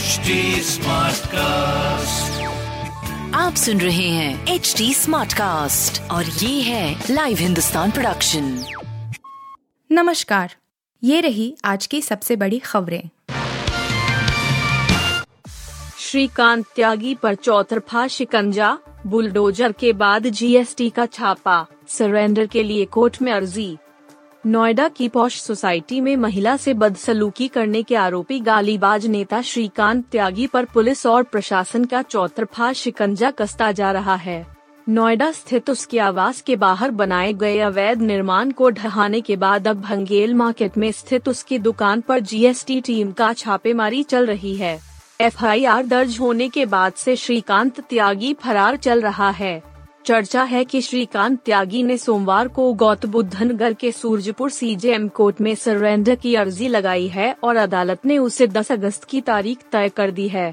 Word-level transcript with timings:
HD 0.00 0.34
cast 1.26 2.42
आप 3.34 3.54
सुन 3.54 3.80
रहे 3.80 4.08
हैं 4.08 4.46
एच 4.46 4.74
डी 4.78 4.94
स्मार्ट 4.94 5.32
कास्ट 5.32 6.02
और 6.10 6.24
ये 6.24 6.62
है 6.62 7.04
लाइव 7.10 7.36
हिंदुस्तान 7.36 7.90
प्रोडक्शन 7.90 8.64
नमस्कार। 9.92 10.54
ये 11.04 11.20
रही 11.20 11.56
आज 11.64 11.86
की 11.86 12.02
सबसे 12.02 12.36
बड़ी 12.36 12.58
खबरें। 12.58 13.02
श्रीकांत 15.98 16.66
त्यागी 16.76 17.14
पर 17.14 17.34
चौतरफा 17.34 18.06
शिकंजा 18.06 18.78
बुलडोजर 19.06 19.72
के 19.72 19.92
बाद 19.92 20.26
जीएसटी 20.26 20.90
का 20.90 21.06
छापा 21.06 21.66
सरेंडर 21.88 22.46
के 22.46 22.62
लिए 22.62 22.84
कोर्ट 22.84 23.22
में 23.22 23.32
अर्जी। 23.32 23.76
नोएडा 24.46 24.88
की 24.88 25.08
पौष 25.08 25.40
सोसाइटी 25.40 26.00
में 26.00 26.16
महिला 26.16 26.56
से 26.56 26.74
बदसलूकी 26.74 27.48
करने 27.48 27.82
के 27.82 27.94
आरोपी 27.94 28.40
गालीबाज 28.40 29.06
नेता 29.06 29.42
श्रीकांत 29.42 30.04
त्यागी 30.12 30.46
पर 30.46 30.64
पुलिस 30.64 31.06
और 31.06 31.22
प्रशासन 31.22 31.84
का 31.84 32.02
चौतरफा 32.02 32.72
शिकंजा 32.72 33.30
कसता 33.30 33.72
जा 33.72 33.90
रहा 33.92 34.14
है। 34.14 34.46
नोएडा 34.88 35.30
स्थित 35.32 35.70
उसके 35.70 35.98
आवास 35.98 36.40
के 36.40 36.56
बाहर 36.56 36.90
बनाए 36.90 37.32
गए 37.32 37.58
अवैध 37.58 38.02
निर्माण 38.02 38.50
को 38.50 38.70
ढहाने 38.70 39.20
के 39.20 39.36
बाद 39.36 39.68
अब 39.68 39.80
भंगेल 39.80 40.34
मार्केट 40.34 40.78
में 40.78 40.92
स्थित 40.92 41.28
उसकी 41.28 41.58
दुकान 41.58 42.00
पर 42.00 42.20
जीएसटी 42.20 42.80
टीम 42.80 43.12
का 43.12 43.32
छापेमारी 43.32 44.02
चल 44.02 44.26
रही 44.26 44.56
है। 44.56 44.78
एफआईआर 45.20 45.86
दर्ज 45.86 46.18
होने 46.20 46.48
के 46.48 46.66
बाद 46.66 46.92
से 46.92 47.16
श्रीकांत 47.16 47.80
त्यागी 47.80 48.34
फरार 48.34 48.76
चल 48.76 49.00
रहा 49.00 49.30
है। 49.30 49.69
चर्चा 50.04 50.42
है 50.42 50.64
कि 50.64 50.80
श्रीकांत 50.80 51.38
त्यागी 51.44 51.82
ने 51.82 51.96
सोमवार 51.98 52.48
को 52.48 52.72
गौतबुद्धनगर 52.72 53.72
के 53.72 53.90
सूरजपुर 53.92 54.50
सीजेएम 54.50 55.08
कोर्ट 55.08 55.40
में 55.40 55.54
सरेंडर 55.54 56.14
की 56.14 56.34
अर्जी 56.34 56.68
लगाई 56.68 57.06
है 57.08 57.34
और 57.44 57.56
अदालत 57.56 58.06
ने 58.06 58.18
उसे 58.18 58.46
10 58.48 58.72
अगस्त 58.72 59.04
की 59.04 59.20
तारीख 59.20 59.58
तय 59.72 59.88
कर 59.88 60.10
दी 60.10 60.28
है। 60.28 60.52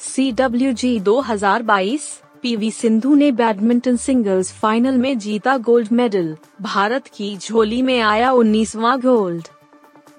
सी 0.00 0.30
डब्ल्यू 0.32 0.72
जी 0.72 0.98
दो 1.00 1.18
हज़ार 1.20 1.62
बाईस 1.62 2.08
पीवी 2.42 2.70
सिंधु 2.70 3.14
ने 3.14 3.30
बैडमिंटन 3.32 3.96
सिंगल्स 3.96 4.52
फाइनल 4.52 4.98
में 4.98 5.18
जीता 5.18 5.56
गोल्ड 5.58 5.92
मेडल 5.92 6.36
भारत 6.62 7.06
की 7.08 7.36
झोली 7.36 7.82
में 7.82 8.00
आया 8.00 8.32
उन्नीसवा 8.32 8.96
गोल्ड 8.96 9.48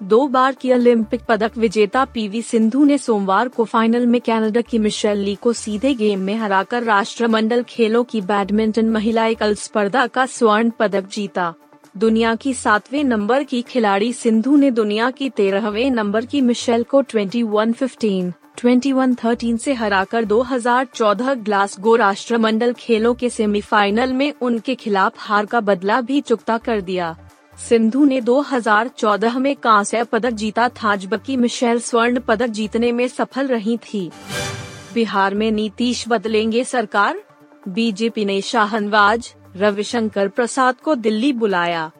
दो 0.02 0.28
बार 0.28 0.54
की 0.54 0.72
ओलंपिक 0.72 1.20
पदक 1.28 1.56
विजेता 1.58 2.04
पीवी 2.04 2.42
सिंधु 2.42 2.84
ने 2.84 2.98
सोमवार 2.98 3.48
को 3.48 3.64
फाइनल 3.64 4.06
में 4.06 4.20
कनाडा 4.20 4.60
की 4.60 4.78
मिशेल 4.78 5.18
ली 5.18 5.34
को 5.34 5.52
सीधे 5.52 5.94
गेम 5.94 6.20
में 6.20 6.36
हराकर 6.36 6.82
राष्ट्रमंडल 6.82 7.62
खेलों 7.62 8.04
की 8.04 8.20
बैडमिंटन 8.20 8.88
महिला 8.90 9.26
एकल 9.26 9.54
स्पर्धा 9.54 10.06
का 10.06 10.26
स्वर्ण 10.26 10.70
पदक 10.70 11.08
जीता। 11.08 11.54
दुनिया 11.96 12.34
की 12.34 12.54
सातवें 12.54 13.04
नंबर 13.04 13.42
की 13.42 13.62
खिलाड़ी 13.62 14.12
सिंधु 14.12 14.56
ने 14.56 14.70
दुनिया 14.70 15.10
की 15.10 15.30
तेरहवें 15.30 15.90
नंबर 15.90 16.24
की 16.24 16.40
मिशेल 16.40 16.82
को 16.82 17.02
21-15, 17.02 18.32
21-13 18.56 19.58
से 19.58 19.74
हराकर 19.74 20.24
2014 20.24 21.34
ग्लासगो 21.34 21.96
राष्ट्रमंडल 21.96 22.72
खेलों 22.72 23.14
के 23.14 23.30
सेमीफाइनल 23.30 24.12
में 24.12 24.32
उनके 24.42 24.74
खिलाफ 24.74 25.14
हार 25.18 25.46
का 25.46 25.60
बदला 25.60 26.00
भी 26.00 26.20
चुकता 26.20 26.58
कर 26.58 26.80
दिया। 26.80 27.16
सिंधु 27.58 28.04
ने 28.04 28.20
2014 28.20 29.38
में 29.38 29.56
कांस्य 29.56 30.04
पदक 30.04 30.30
जीता 30.30 30.68
था, 30.68 30.96
जबकि 30.96 31.36
मिशेल 31.36 31.80
स्वर्ण 31.80 32.20
पदक 32.20 32.46
जीतने 32.46 32.92
में 32.92 33.08
सफल 33.08 33.46
रही 33.46 33.78
थी। 33.78 34.10
बिहार 34.94 35.34
में 35.34 35.50
नीतीश 35.50 36.04
बदलेंगे 36.08 36.64
सरकार। 36.64 37.20
बीजेपी 37.68 38.24
ने 38.24 38.40
शाहनवाज, 38.40 39.34
रविशंकर 39.56 40.28
प्रसाद 40.28 40.76
को 40.76 40.94
दिल्ली 40.94 41.32
बुलाया। 41.32 41.90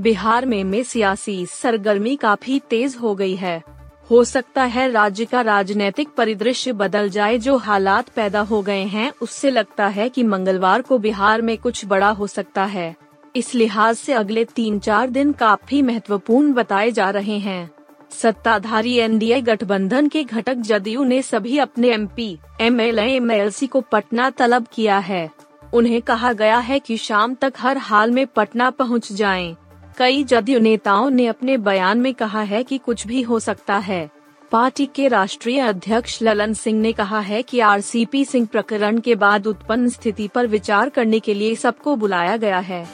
बिहार 0.00 0.46
में 0.46 0.64
में 0.64 0.82
सियासी 0.82 1.46
सरगर्मी 1.46 2.16
काफ़ी 2.16 2.60
तेज 2.70 2.96
हो 2.96 3.14
गई 3.14 3.34
है। 3.34 3.62
हो 4.10 4.24
सकता 4.24 4.64
है 4.64 4.90
राज्य 4.90 5.24
का 5.24 5.40
राजनीतिक 5.40 6.08
परिदृश्य 6.08 6.72
बदल 6.72 7.08
जाए, 7.08 7.38
जो 7.38 7.56
हालात 7.56 8.08
पैदा 8.08 8.40
हो 8.40 8.62
गए 8.62 8.84
हैं। 8.84 9.12
उससे 9.22 9.50
लगता 9.50 9.86
है 9.86 10.08
कि 10.08 10.22
मंगलवार 10.22 10.82
को 10.82 10.98
बिहार 10.98 11.42
में 11.42 11.58
कुछ 11.58 11.86
बड़ा 11.86 12.10
हो 12.10 12.26
सकता 12.26 12.64
है। 12.64 12.96
इस 13.36 13.54
लिहाज 13.54 13.96
से 13.96 14.12
अगले 14.12 14.44
तीन 14.44 14.78
चार 14.78 15.10
दिन 15.10 15.32
काफ़ी 15.32 15.82
महत्वपूर्ण 15.82 16.52
बताए 16.52 16.90
जा 16.90 17.10
रहे 17.10 17.38
हैं। 17.38 17.70
सत्ताधारी 18.10 18.94
एनडीए 18.94 19.40
गठबंधन 19.40 20.08
के 20.08 20.24
घटक 20.24 20.54
जदयू 20.54 21.04
ने 21.04 21.22
सभी 21.22 21.58
अपने 21.58 21.88
एमपी, 21.88 22.38
एमएलए, 22.60 23.06
एमएलसी 23.06 23.66
को 23.66 23.80
पटना 23.80 24.30
तलब 24.30 24.66
किया 24.72 24.98
है। 24.98 25.30
उन्हें 25.72 26.02
कहा 26.02 26.32
गया 26.32 26.58
है 26.58 26.78
कि 26.78 26.96
शाम 26.96 27.34
तक 27.34 27.52
हर 27.58 27.78
हाल 27.78 28.10
में 28.10 28.26
पटना 28.26 28.70
पहुँच 28.70 29.12
जाएँ। 29.12 29.56
कई 29.98 30.24
जदयू 30.24 30.58
नेताओं 30.58 31.10
ने 31.10 31.26
अपने 31.26 31.56
बयान 31.56 31.98
में 31.98 32.14
कहा 32.14 32.42
है 32.42 32.64
कि 32.64 32.78
कुछ 32.78 33.06
भी 33.06 33.22
हो 33.22 33.38
सकता 33.38 33.76
है। 33.76 34.10
पार्टी 34.52 34.86
के 34.86 35.08
राष्ट्रीय 35.08 35.60
अध्यक्ष 35.60 36.22
ललन 36.22 36.52
सिंह 36.52 36.80
ने 36.80 36.92
कहा 36.92 37.20
है 37.20 37.42
कि 37.42 37.60
आरसीपी 37.60 38.24
सिंह 38.24 38.46
प्रकरण 38.46 38.98
के 38.98 39.14
बाद 39.14 39.46
उत्पन्न 39.46 39.88
स्थिति 39.88 40.28
पर 40.28 40.46
विचार 40.46 40.88
करने 40.88 41.20
के 41.20 41.34
लिए 41.34 41.54
सबको 41.54 41.96
बुलाया 41.96 42.36
गया 42.36 42.58
है। 42.58 42.88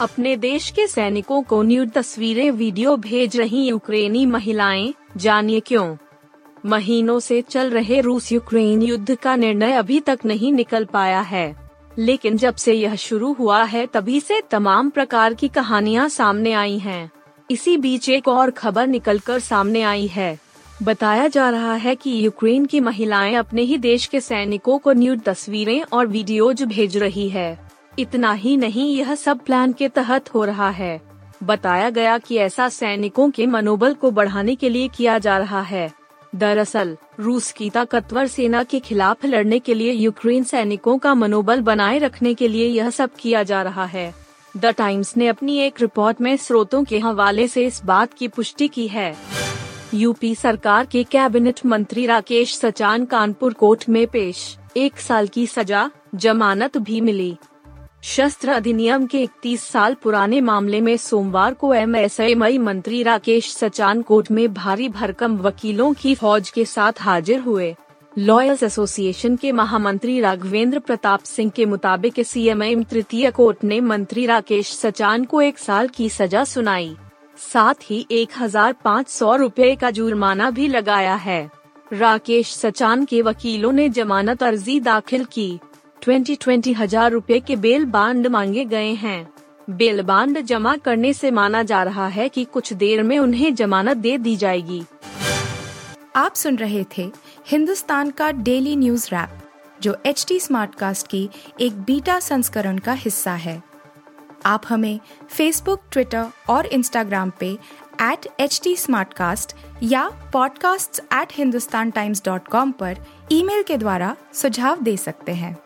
अपने 0.00 0.36
देश 0.36 0.70
के 0.70 0.86
सैनिकों 0.86 1.42
को 1.42 1.62
न्यूड 1.62 1.90
तस्वीरें, 1.90 2.50
वीडियो 2.50 2.96
भेज 2.96 3.36
रही 3.36 3.68
यूक्रेनी 3.68 4.26
महिलाएँ, 4.26 4.94
जानिए 5.16 5.60
क्यों? 5.60 5.96
महीनों 6.66 7.20
से 7.20 7.42
चल 7.42 7.70
रहे 7.70 8.00
रूस 8.00 8.32
यूक्रेन 8.32 8.82
युद्ध 8.82 9.14
का 9.14 9.36
निर्णय 9.36 9.72
अभी 9.72 10.00
तक 10.00 10.18
नहीं 10.26 10.52
निकल 10.52 10.84
पाया 10.84 11.20
है। 11.20 11.70
लेकिन 11.98 12.36
जब 12.36 12.54
से 12.54 12.72
यह 12.72 12.94
शुरू 12.94 13.32
हुआ 13.32 13.64
है, 13.64 13.86
तभी 13.86 14.20
से 14.20 14.42
तमाम 14.50 14.90
प्रकार 14.90 15.34
की 15.34 15.48
कहानियाँ 15.48 16.08
सामने 16.08 16.52
आई 16.52 16.78
हैं। 16.78 17.10
इसी 17.50 17.76
बीच 17.76 18.08
एक 18.08 18.28
और 18.28 18.50
खबर 18.50 18.86
निकलकर 18.86 19.38
सामने 19.38 19.82
आई 19.82 20.06
है। 20.06 20.38
बताया 20.82 21.28
जा 21.28 21.50
रहा 21.50 21.74
है 21.74 21.94
कि 21.94 22.26
यूक्रेन 22.26 22.66
की 22.66 22.80
महिलाएँ 22.80 23.34
अपने 23.34 23.62
ही 23.62 23.78
देश 23.78 24.06
के 24.06 24.20
सैनिकों 24.20 24.78
को 24.78 24.92
न्यूड 24.92 25.20
तस्वीरें 25.20 25.82
और 25.92 26.06
वीडियोज़ 26.06 26.64
भेज 26.64 26.96
रही 26.96 27.28
है। 27.28 27.65
इतना 27.98 28.32
ही 28.32 28.56
नहीं, 28.56 28.96
यह 28.96 29.14
सब 29.14 29.38
प्लान 29.38 29.72
के 29.72 29.88
तहत 29.88 30.34
हो 30.34 30.44
रहा 30.44 30.70
है। 30.70 31.02
बताया 31.42 31.90
गया 31.90 32.18
कि 32.18 32.36
ऐसा 32.36 32.68
सैनिकों 32.68 33.30
के 33.30 33.46
मनोबल 33.46 33.94
को 33.94 34.10
बढ़ाने 34.10 34.54
के 34.54 34.68
लिए 34.68 34.88
किया 34.88 35.18
जा 35.18 35.38
रहा 35.38 35.60
है। 35.60 35.92
दरअसल, 36.34 36.96
रूस 37.20 37.52
की 37.52 37.70
ताकतवर 37.70 38.26
सेना 38.26 38.62
के 38.62 38.80
खिलाफ 38.80 39.24
लड़ने 39.24 39.58
के 39.58 39.74
लिए 39.74 39.92
यूक्रेन 39.92 40.44
सैनिकों 40.44 40.98
का 40.98 41.14
मनोबल 41.14 41.60
बनाए 41.60 41.98
रखने 41.98 42.34
के 42.34 42.48
लिए 42.48 42.66
यह 42.68 42.90
सब 42.90 43.10
किया 43.20 43.42
जा 43.42 43.62
रहा 43.62 43.84
है। 43.84 44.14
द 44.56 44.66
टाइम्स 44.66 45.16
ने 45.16 45.28
अपनी 45.28 45.58
एक 45.58 45.74
रिपोर्ट 45.80 46.20
में 46.20 46.36
स्रोतों 46.36 46.84
के 46.84 46.98
हवाले 46.98 47.48
से 47.48 47.66
इस 47.66 47.82
बात 47.84 48.14
की 48.14 48.28
पुष्टि 48.28 48.68
की 48.68 48.88
है। 48.88 49.16
यूपी 49.94 50.34
सरकार 50.34 50.86
के 50.86 51.04
कैबिनेट 51.04 51.60
मंत्री 51.66 52.06
राकेश 52.06 52.56
सचान 52.56 53.04
कानपुर 53.04 53.52
कोर्ट 53.52 53.88
में 53.88 54.06
पेश। 54.06 54.58
एक 54.76 54.98
साल 54.98 55.26
की 55.26 55.46
सजा, 55.46 55.90
जमानत 56.14 56.78
भी 56.78 57.00
मिली। 57.00 57.36
शस्त्र 58.06 58.50
अधिनियम 58.50 59.06
के 59.06 59.26
31 59.26 59.60
साल 59.60 59.94
पुराने 59.94 60.40
मामले 60.40 60.80
में 60.80 60.96
सोमवार 60.96 61.54
को 61.54 61.74
एम 61.74 61.96
एमएसएमई 61.96 62.58
मंत्री 62.58 63.02
राकेश 63.02 63.52
सचान 63.52 64.02
कोर्ट 64.02 64.30
में 64.30 64.54
भारी 64.54 64.88
भरकम 64.88 65.36
वकीलों 65.36 65.94
की 65.94 66.14
फौज 66.14 66.50
के 66.50 66.64
साथ 66.64 66.92
हाजिर 67.00 67.40
हुए। 67.40 67.74
लॉयर्स 68.18 68.62
एसोसिएशन 68.62 69.36
के 69.36 69.52
महामंत्री 69.52 70.20
राघवेंद्र 70.20 70.78
प्रताप 70.78 71.22
सिंह 71.22 71.50
के 71.50 71.66
मुताबिक 71.66 72.14
सी 72.14 72.24
सीएमएम 72.24 72.82
तृतीय 72.82 73.30
कोर्ट 73.30 73.64
ने 73.64 73.80
मंत्री 73.80 74.26
राकेश 74.26 74.72
सचान 74.72 75.24
को 75.24 75.42
एक 75.42 75.58
साल 75.58 75.88
की 75.88 76.08
सजा 76.08 76.44
सुनाई। 76.44 76.96
साथ 77.52 77.74
ही 77.82 78.06
एक 78.10 78.28
हज़ार 78.38 78.72
पाँच 78.84 79.08
सौ 79.08 79.36
रूपए 79.36 79.76
का 79.76 79.90
जुर्माना 79.90 80.50
भी 80.50 80.68
लगाया 80.68 81.14
है। 81.14 81.50
राकेश 81.92 82.54
सचान 82.54 83.04
के 83.04 83.22
वकीलों 83.22 83.72
ने 83.72 83.88
जमानत 83.88 84.42
अर्जी 84.42 84.80
दाखिल 84.80 85.24
की। 85.24 85.58
ट्वेंटी 86.06 86.36
ट्वेंटी 86.36 86.72
हज़ार 86.72 87.10
रूपए 87.10 87.40
के 87.40 87.56
बेल 87.56 87.84
बांड 87.84 88.26
मांगे 88.26 88.64
गए 88.64 88.94
हैं। 88.94 89.28
बेल 89.70 90.02
बांड 90.02 90.40
जमा 90.40 90.76
करने 90.76 91.12
से 91.12 91.30
माना 91.30 91.62
जा 91.62 91.82
रहा 91.82 92.08
है 92.08 92.28
कि 92.28 92.44
कुछ 92.44 92.72
देर 92.72 93.02
में 93.02 93.18
उन्हें 93.18 93.54
जमानत 93.54 93.96
दे 93.96 94.18
दी 94.18 94.36
जाएगी। 94.36 94.84
आप 96.16 96.34
सुन 96.34 96.56
रहे 96.56 96.84
थे 96.98 97.12
हिंदुस्तान 97.48 98.10
का 98.10 98.30
डेली 98.30 98.76
न्यूज़ 98.76 99.08
रैप, 99.12 99.30
जो 99.82 99.96
एच 100.06 100.24
टी 100.28 100.40
स्मार्ट 100.40 100.74
कास्ट 100.74 101.06
की 101.06 101.30
एक 101.60 101.82
बीटा 101.82 102.20
संस्करण 102.20 102.78
का 102.78 102.92
हिस्सा 102.92 103.32
है। 103.32 103.62
आप 104.46 104.62
हमें 104.68 105.00
फेसबुक 105.30 105.80
ट्विटर 105.92 106.26
और 106.48 106.66
इंस्टाग्राम 106.66 107.32
पे 107.40 107.58
एट 108.02 108.26
एच 108.40 108.60
टी 108.64 108.76
या 109.82 110.30
podcasts@hindustantimes.com 110.36 112.72
पर 112.72 112.96
ईमेल 113.32 113.62
के 113.62 113.76
द्वारा 113.76 114.16
सुझाव 114.32 114.82
दे 114.82 114.96
सकते 114.96 115.32
हैं। 115.32 115.65